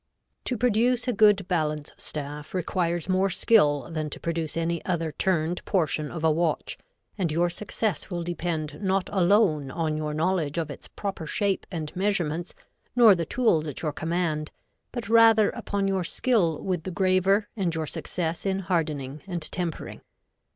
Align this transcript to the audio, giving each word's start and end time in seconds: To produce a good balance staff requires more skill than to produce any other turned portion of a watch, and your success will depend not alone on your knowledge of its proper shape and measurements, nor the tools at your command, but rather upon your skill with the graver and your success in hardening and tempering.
To 0.45 0.57
produce 0.57 1.07
a 1.07 1.13
good 1.13 1.47
balance 1.47 1.91
staff 1.95 2.55
requires 2.55 3.07
more 3.07 3.29
skill 3.29 3.87
than 3.91 4.09
to 4.09 4.19
produce 4.19 4.57
any 4.57 4.83
other 4.83 5.11
turned 5.11 5.63
portion 5.63 6.09
of 6.09 6.23
a 6.23 6.31
watch, 6.31 6.75
and 7.19 7.31
your 7.31 7.51
success 7.51 8.09
will 8.09 8.23
depend 8.23 8.81
not 8.81 9.11
alone 9.13 9.69
on 9.69 9.95
your 9.95 10.15
knowledge 10.15 10.57
of 10.57 10.71
its 10.71 10.87
proper 10.87 11.27
shape 11.27 11.67
and 11.69 11.95
measurements, 11.95 12.55
nor 12.95 13.13
the 13.13 13.25
tools 13.27 13.67
at 13.67 13.83
your 13.83 13.93
command, 13.93 14.49
but 14.91 15.07
rather 15.07 15.51
upon 15.51 15.87
your 15.87 16.03
skill 16.03 16.59
with 16.63 16.81
the 16.81 16.89
graver 16.89 17.47
and 17.55 17.75
your 17.75 17.85
success 17.85 18.43
in 18.43 18.61
hardening 18.61 19.21
and 19.27 19.51
tempering. 19.51 20.01